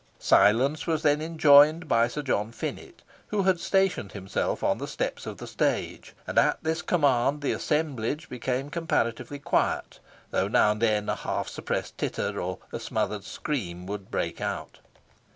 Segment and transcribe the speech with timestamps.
[0.17, 5.27] Silence was then enjoined by Sir John Finett, who had stationed himself on the steps
[5.27, 9.99] of the stage, and at this command the assemblage became comparatively quiet,
[10.31, 14.79] though now and then a half suppressed titter or a smothered scream would break out.